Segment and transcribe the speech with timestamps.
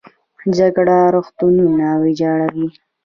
[0.57, 2.67] جګړه روغتونونه ویجاړوي